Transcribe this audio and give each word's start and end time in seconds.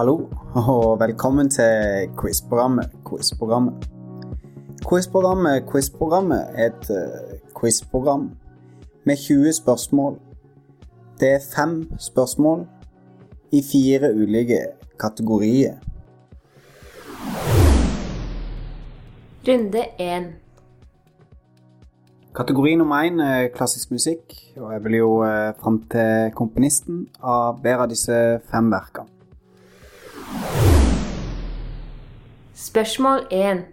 Hallo, 0.00 0.30
og 0.54 1.00
velkommen 1.00 1.50
til 1.50 2.08
quizprogrammet 2.20 2.90
Quizprogrammet. 3.08 3.88
Quizprogrammet 4.88 5.66
Quizprogrammet 5.72 6.46
er 6.54 6.70
et 6.70 6.86
uh, 6.90 7.60
quizprogram 7.60 8.30
med 9.04 9.16
20 9.16 9.52
spørsmål. 9.52 10.16
Det 11.20 11.28
er 11.28 11.38
fem 11.56 11.92
spørsmål 11.98 12.66
i 13.52 13.62
fire 13.72 14.14
ulike 14.14 14.58
kategorier. 15.00 15.76
Runde 19.48 19.84
1. 19.98 20.32
Kategori 22.34 22.74
nummer 22.74 22.96
én 23.04 23.20
er 23.22 23.48
klassisk 23.48 23.90
musikk, 23.90 24.32
og 24.56 24.72
jeg 24.72 24.84
vil 24.84 24.94
jo 24.94 25.14
uh, 25.22 25.52
fram 25.60 25.82
til 25.92 26.32
komponisten 26.34 27.08
av 27.22 27.60
hver 27.60 27.84
av 27.84 27.88
disse 27.92 28.40
fem 28.48 28.72
verkene. 28.72 29.19
Spørsmål 32.60 33.26
1. 33.30 33.64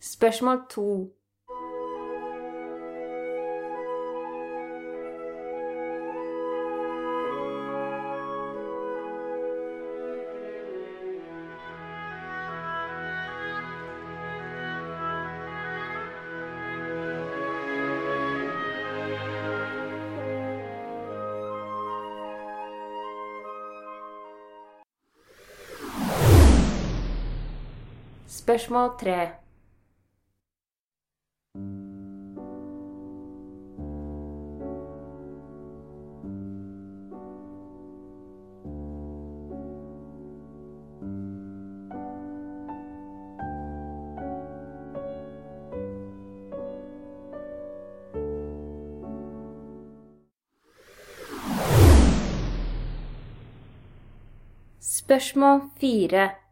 Spørsmål 0.00 0.58
2. 0.70 1.23
Spørsmål 28.54 28.90
tre. 29.00 29.30
Spørsmål 54.80 55.60
4. 55.80 56.43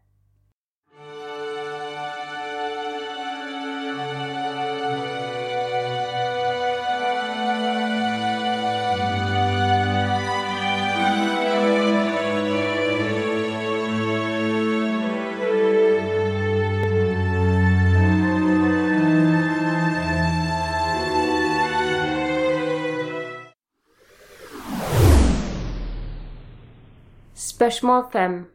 Spørsmål 27.55 28.03
fem. 28.11 28.45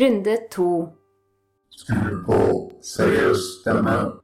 Runde 0.00 0.38
to. 0.50 0.88
Skru 1.70 2.24
på 2.26 2.72
seriøs 2.82 3.38
stemme. 3.60 4.19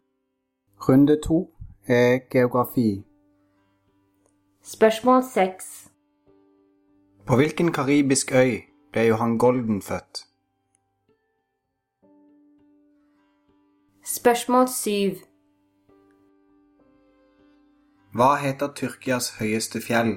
Runde 0.89 1.21
to 1.21 1.51
er 1.87 2.19
geografi. 2.31 3.05
Spørsmål 4.63 5.23
6. 5.33 5.91
På 7.27 7.37
hvilken 7.37 7.73
karibisk 7.73 8.33
øy 8.33 8.61
ble 8.93 9.01
Johan 9.01 9.39
Golden 9.39 9.83
født? 9.83 10.27
Spørsmål 14.05 14.69
7. 14.69 14.93
Hva 18.15 18.37
heter 18.37 18.69
Tyrkias 18.75 19.39
høyeste 19.39 19.81
fjell? 19.83 20.15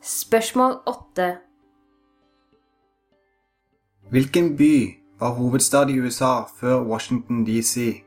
Spørsmål 0.00 0.72
8. 0.86 1.47
Hvilken 4.10 4.56
by 4.56 4.94
var 5.20 5.30
hovedstad 5.30 5.88
i 5.88 6.00
USA 6.00 6.40
før 6.60 6.82
Washington 6.82 7.46
DC? 7.46 8.04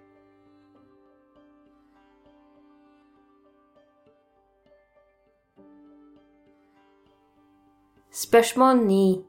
Spørsmål 8.12 8.78
9. 8.78 9.26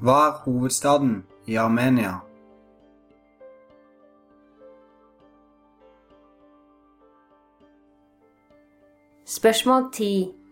Hva 0.00 0.28
er 0.28 0.32
hovedstaden 0.44 1.26
i 1.46 1.54
Armenia? 1.54 2.12
Spørsmål 9.24 9.92
10. 9.92 10.43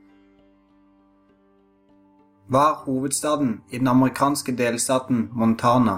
Hva 2.52 2.62
er 2.70 2.74
hovedstaden 2.84 3.62
i 3.70 3.78
den 3.78 3.86
amerikanske 3.88 4.52
delstaten 4.56 5.30
Montana? 5.32 5.94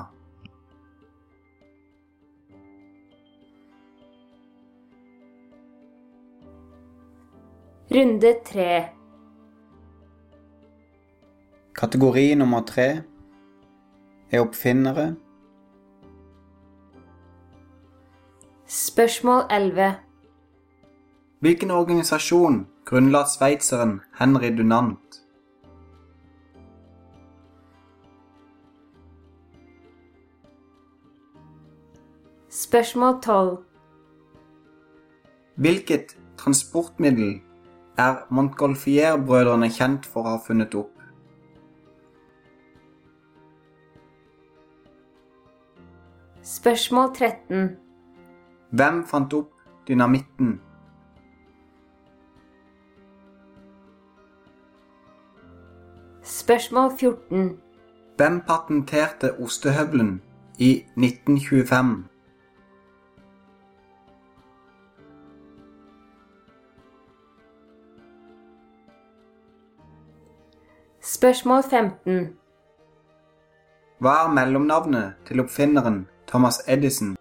Runde 7.90 8.34
3. 8.46 8.84
Kategori 11.74 12.34
nummer 12.34 12.62
tre 12.62 13.02
er 14.30 14.40
oppfinnere. 14.40 15.16
Spørsmål 18.66 19.42
11. 19.50 19.94
Hvilken 21.40 21.70
organisasjon 21.70 22.66
grunnla 22.84 23.24
sveitseren 23.26 24.00
Henry 24.18 24.56
Dunant? 24.56 25.03
Spørsmål 32.64 33.20
12. 33.22 33.56
Hvilket 35.54 36.18
transportmiddel 36.36 37.40
er 37.98 38.14
Montgolfier-brødrene 38.30 39.68
kjent 39.68 40.06
for 40.08 40.24
å 40.24 40.32
ha 40.32 40.38
funnet 40.46 40.72
opp? 40.80 41.02
Spørsmål 46.42 47.10
13. 47.18 47.68
Hvem 48.80 49.02
fant 49.12 49.36
opp 49.40 49.52
dynamitten? 49.90 50.56
Spørsmål 56.22 56.90
14. 56.96 57.44
Hvem 58.16 58.40
patenterte 58.48 59.34
ostehøvelen 59.36 60.16
i 60.58 60.72
1925? 60.96 62.13
Spørsmål 71.24 71.62
15. 71.70 72.36
Hva 73.98 74.14
er 74.24 74.32
mellomnavnet 74.36 75.14
til 75.24 75.40
oppfinneren 75.40 76.02
Thomas 76.28 76.58
Edison? 76.68 77.14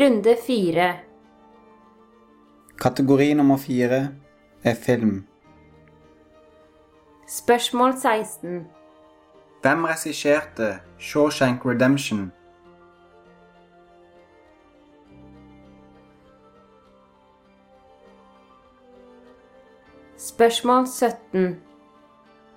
Runde 0.00 0.36
4. 0.46 0.86
Kategori 2.80 3.34
nummer 3.34 3.56
fire 3.56 4.00
er 4.64 4.74
film. 4.74 5.26
Spørsmål 7.26 7.92
16. 7.92 8.64
Hvem 9.62 9.84
regisserte 9.84 10.78
Shawshank 10.98 11.66
Redemption? 11.66 12.32
Spørsmål 20.38 20.86
17. 20.86 21.56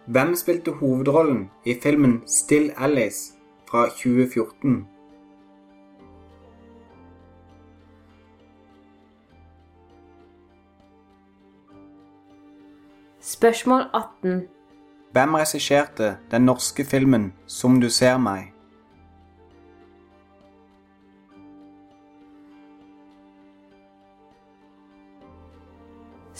Hvem 0.07 0.36
spilte 0.36 0.72
hovedrollen 0.72 1.50
i 1.66 1.74
filmen 1.83 2.22
Still 2.28 2.72
Alice 2.78 3.33
fra 3.69 3.89
2014? 3.89 4.88
Spørsmål 13.19 13.81
18. 13.94 14.48
Hvem 15.12 15.34
regisserte 15.34 16.18
den 16.31 16.42
norske 16.42 16.86
filmen 16.86 17.34
Som 17.48 17.81
du 17.81 17.89
ser 17.89 18.18
meg? 18.18 18.54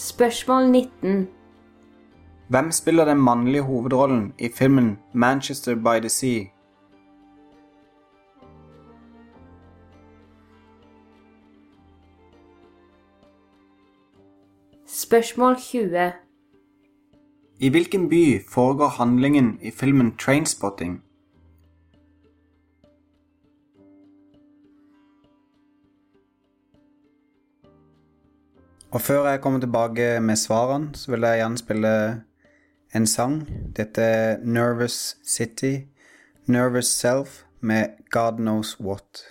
Spørsmål 0.02 0.70
19. 0.70 1.28
Hvem 2.50 2.72
spiller 2.72 3.06
den 3.06 3.18
mannlige 3.18 3.62
hovedrollen 3.62 4.34
i 4.40 4.50
filmen 4.56 5.00
Manchester 5.14 5.76
by 5.76 6.00
the 6.00 6.10
Sea? 6.10 6.46
Spørsmål 14.88 15.56
20. 15.60 16.12
I 17.60 17.70
hvilken 17.70 18.10
by 18.10 18.42
foregår 18.50 18.88
handlingen 18.88 19.60
i 19.62 19.72
filmen 19.72 20.16
Trainspotting? 20.18 21.04
Og 28.92 29.02
før 29.02 29.30
jeg 29.30 29.42
kommer 29.42 29.60
tilbake 29.60 30.20
med 30.20 30.36
svarene, 30.36 30.96
så 30.96 31.12
vil 31.12 31.22
jeg 31.22 31.38
gjerne 31.40 31.58
spille 31.58 31.92
en 32.96 33.08
sang. 33.08 33.38
Dette 33.78 34.02
er 34.02 34.38
Nervous 34.44 35.18
City, 35.28 35.76
Nervous 36.46 36.86
Self 36.92 37.44
med 37.62 37.86
God 38.12 38.38
Knows 38.38 38.80
What. 38.80 39.24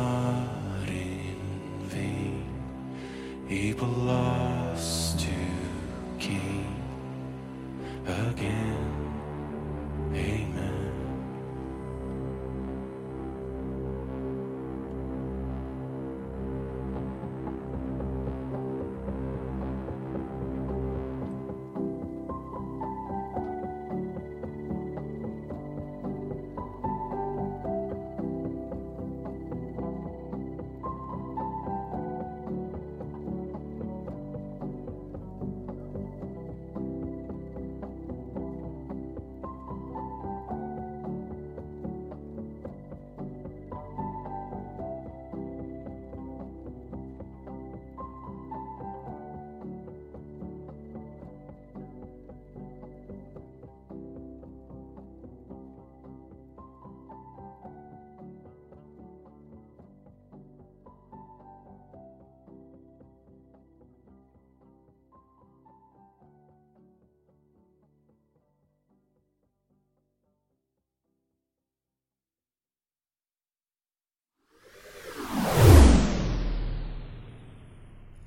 Not 0.00 0.88
in 0.88 1.36
vain. 1.92 2.44
Lost 3.80 5.18
to 5.20 5.38
gain 6.18 6.74
again. 8.06 8.99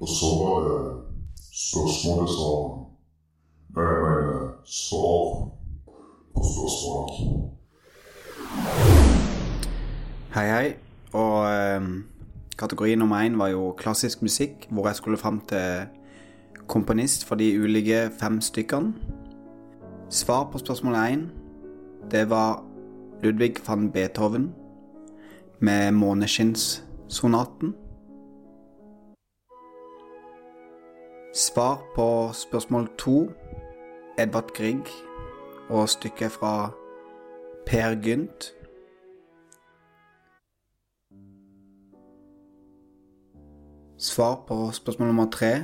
Og 0.03 0.10
så 0.10 0.25
var 0.25 0.57
det 0.67 0.79
spørsmålet 1.53 2.29
som 2.29 2.79
Nei, 3.75 3.83
jeg 3.83 4.01
mener 4.03 4.50
svar 4.65 5.22
på 6.36 6.41
spørsmålet. 6.50 7.13
Hei, 10.36 10.48
hei. 10.50 10.74
Og 11.13 11.38
ehm, 11.48 12.03
kategori 12.57 12.95
nummer 12.95 13.24
én 13.24 13.38
var 13.38 13.48
jo 13.48 13.72
klassisk 13.77 14.22
musikk, 14.22 14.67
hvor 14.69 14.88
jeg 14.88 14.95
skulle 14.95 15.17
fram 15.17 15.39
til 15.50 15.88
komponist 16.67 17.25
for 17.25 17.36
de 17.36 17.62
ulike 17.62 18.10
fem 18.19 18.41
stykkene. 18.41 18.93
Svar 20.10 20.50
på 20.51 20.57
spørsmål 20.57 20.95
én, 20.95 21.24
det 22.12 22.29
var 22.29 22.63
Ludvig 23.24 23.55
van 23.67 23.91
Beethoven 23.91 24.51
med 25.60 25.91
Måneskinnssonaten. 25.91 27.74
Svar 31.35 31.81
på 31.95 32.33
spørsmål 32.33 32.89
to, 32.97 33.29
Edvard 34.19 34.51
Grieg 34.53 34.85
og 35.69 35.89
stykket 35.89 36.31
fra 36.31 36.69
Per 37.65 37.95
Gynt. 38.01 38.53
Svar 43.97 44.43
på 44.47 44.71
spørsmål 44.71 45.07
nummer 45.07 45.29
tre. 45.31 45.63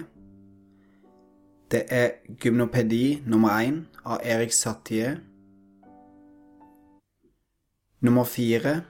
Det 1.71 1.83
er 1.89 2.09
Gymnopedi 2.41 3.21
nummer 3.25 3.49
én 3.49 3.85
av 4.05 4.19
Erik 4.23 4.51
Satie. 4.51 5.19
Nummer 8.01 8.23
fire 8.23 8.81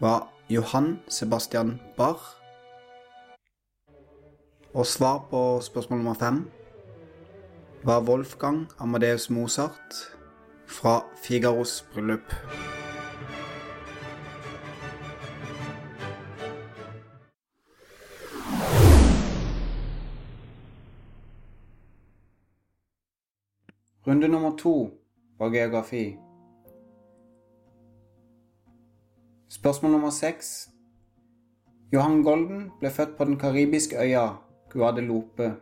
var 0.00 0.28
Johan 0.50 0.98
Sebastian 1.08 1.80
Bach. 1.96 2.37
Og 4.78 4.86
svar 4.86 5.26
på 5.30 5.60
spørsmål 5.60 5.98
nummer 5.98 6.14
fem 6.14 6.50
var 7.84 8.00
Wolfgang 8.00 8.66
Amadeus 8.78 9.30
Mozart 9.30 9.94
fra 10.66 11.04
Figaros 11.24 11.88
bryllup. 11.92 12.34
Runde 24.06 24.28
nummer 24.28 24.56
to 24.56 24.90
var 25.38 25.48
geografi. 25.48 26.16
Spørsmål 29.48 29.92
nummer 29.92 30.10
seks. 30.10 30.70
Johan 31.92 32.22
Golden 32.22 32.70
ble 32.80 32.90
født 32.90 33.16
på 33.16 33.24
den 33.24 33.38
karibiske 33.38 33.96
øya 33.96 34.47
Guadeloupe. 34.72 35.56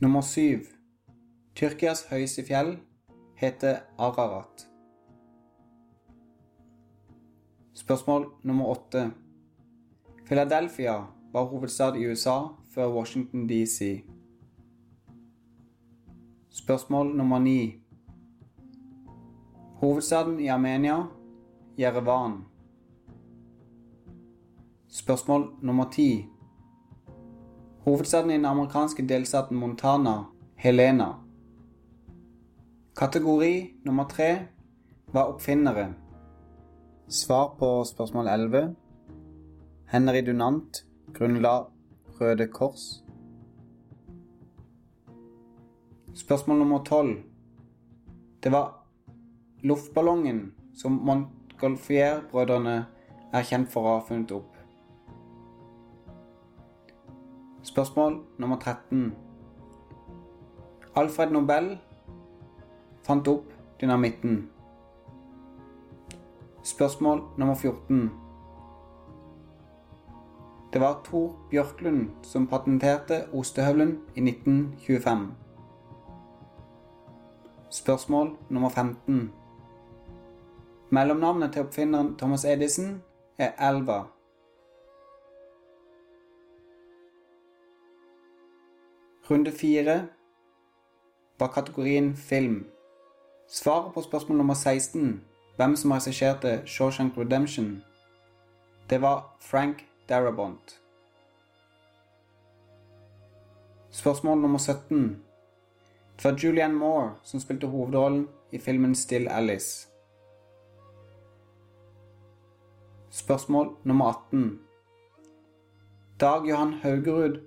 Nummer 0.00 0.20
syv. 0.20 0.66
Tyrkias 1.54 2.06
høyeste 2.10 2.42
fjell 2.48 2.72
heter 3.38 3.84
Ararat. 3.98 4.66
Spørsmål 7.74 8.26
nummer 8.42 8.72
åtte. 8.74 9.10
Philadelphia 10.26 10.96
var 11.32 11.44
hovedstad 11.44 11.96
i 11.96 12.10
USA 12.10 12.38
før 12.74 12.94
Washington 12.96 13.46
DC. 13.48 14.02
Spørsmål 16.50 17.16
nummer 17.16 17.38
ni. 17.38 17.82
Hovedstaden 19.80 20.40
i 20.40 20.46
Armenia, 20.46 21.06
Jerevan. 21.78 22.49
Spørsmål 24.90 25.52
nummer 25.62 25.84
ti. 25.92 26.26
Hovedstaden 27.84 28.30
i 28.30 28.34
den 28.34 28.44
amerikanske 28.44 29.08
delstaten 29.08 29.56
Montana, 29.56 30.24
Helena. 30.56 31.06
Kategori 32.96 33.70
nummer 33.84 34.04
tre 34.08 34.38
var 35.12 35.22
oppfinnere. 35.22 35.94
Svar 37.08 37.54
på 37.58 37.84
spørsmål 37.84 38.26
11. 38.26 38.74
Henry 39.86 40.26
Dunant 40.26 40.84
grunnla 41.14 41.64
Røde 42.20 42.46
Kors. 42.46 43.04
Spørsmål 46.14 46.58
nummer 46.58 46.84
12. 46.84 47.16
Det 48.42 48.52
var 48.52 48.86
luftballongen 49.62 50.52
som 50.74 50.92
Montgolfier-brødrene 50.92 52.84
er 53.32 53.42
kjent 53.42 53.70
for 53.70 53.86
å 53.86 53.98
ha 53.98 54.08
funnet 54.08 54.32
opp. 54.34 54.59
Spørsmål 57.70 58.22
nummer 58.38 58.58
13. 58.58 59.14
Alfred 60.96 61.30
Nobel 61.30 61.78
fant 63.06 63.28
opp 63.28 63.52
dynamitten. 63.80 64.50
Spørsmål 66.62 67.22
nummer 67.38 67.54
14. 67.54 68.10
Det 70.72 70.80
var 70.80 71.00
Tor 71.04 71.36
Bjørklund 71.50 72.08
som 72.22 72.46
patenterte 72.46 73.22
ostehøvelen 73.32 73.98
i 74.16 74.20
1925. 74.20 75.34
Spørsmål 77.70 78.36
nummer 78.48 78.68
15. 78.68 79.32
Mellomnavnet 80.90 81.52
til 81.52 81.62
oppfinneren 81.62 82.16
Thomas 82.18 82.44
Edison 82.44 83.02
er 83.38 83.50
Alva. 83.58 84.02
Runde 89.30 89.52
fire 89.52 90.08
var 91.38 91.48
kategorien 91.48 92.16
film. 92.16 92.66
Svaret 93.48 93.94
på 93.94 94.02
spørsmål 94.02 94.38
nummer 94.38 94.54
16, 94.54 95.24
hvem 95.56 95.76
som 95.76 95.90
regisserte 95.90 96.62
Shawshank 96.66 97.18
Redemption, 97.18 97.82
det 98.90 99.02
var 99.02 99.36
Frank 99.40 99.84
Darabont. 100.08 100.80
Spørsmål 103.90 104.38
nummer 104.38 104.58
17. 104.58 105.22
Det 106.16 106.24
var 106.24 106.38
Julianne 106.44 106.74
Moore 106.74 107.14
som 107.22 107.40
spilte 107.40 107.66
hovedrollen 107.66 108.28
i 108.52 108.58
filmen 108.58 108.94
Still 108.94 109.28
Alice. 109.28 109.88
Spørsmål 113.10 113.76
nummer 113.84 114.06
18. 114.06 114.60
Dag 116.20 116.48
Johan 116.48 116.72
Haugerud 116.72 117.40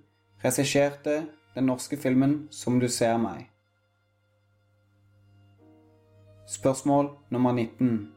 regisserte 0.46 1.28
den 1.56 1.64
norske 1.64 1.98
filmen 1.98 2.48
Som 2.52 2.80
du 2.80 2.88
ser 2.88 3.18
meg. 3.18 3.50
Spørsmål 6.48 7.10
nummer 7.30 7.52
19. 7.52 8.12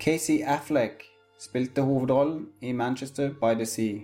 Casey 0.00 0.40
Affleck 0.42 1.04
spilte 1.38 1.82
hovedrollen 1.82 2.48
i 2.60 2.72
Manchester 2.72 3.28
by 3.28 3.54
the 3.54 3.66
Sea. 3.66 4.00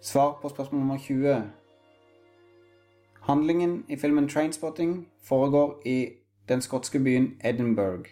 Svar 0.00 0.38
på 0.42 0.48
spørsmål 0.48 0.78
nummer 0.78 0.98
20. 0.98 1.42
Handlingen 3.20 3.84
i 3.88 3.96
filmen 3.96 4.28
Trainspotting 4.28 5.08
foregår 5.22 5.82
i 5.84 6.08
den 6.48 6.60
skotske 6.60 6.98
byen 6.98 7.40
Edinburgh. 7.44 8.10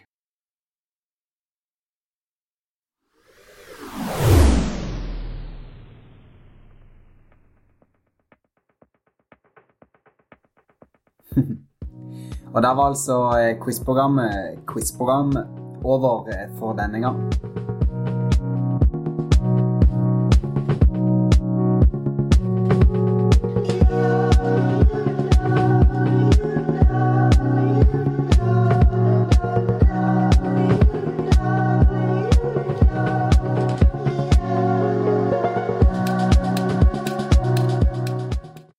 Og 12.55 12.63
der 12.63 12.75
var 12.75 12.83
altså 12.83 13.17
eh, 13.39 13.57
quizprogrammet 13.65 14.59
quizprogram 14.73 15.37
over 15.85 16.29
eh, 16.29 16.49
for 16.59 16.73
denne 16.73 17.01
gang. 17.01 17.33